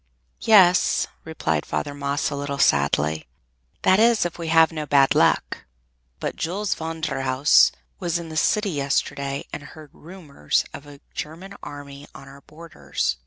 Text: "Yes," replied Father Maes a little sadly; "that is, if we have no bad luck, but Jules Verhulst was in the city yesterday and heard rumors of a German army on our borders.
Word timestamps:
"Yes," 0.39 1.05
replied 1.23 1.63
Father 1.63 1.93
Maes 1.93 2.31
a 2.31 2.35
little 2.35 2.57
sadly; 2.57 3.27
"that 3.83 3.99
is, 3.99 4.25
if 4.25 4.39
we 4.39 4.47
have 4.47 4.71
no 4.71 4.87
bad 4.87 5.13
luck, 5.13 5.65
but 6.19 6.35
Jules 6.35 6.73
Verhulst 6.73 7.73
was 7.99 8.17
in 8.17 8.29
the 8.29 8.35
city 8.35 8.71
yesterday 8.71 9.45
and 9.53 9.61
heard 9.61 9.91
rumors 9.93 10.65
of 10.73 10.87
a 10.87 11.01
German 11.13 11.53
army 11.61 12.07
on 12.15 12.27
our 12.27 12.41
borders. 12.41 13.17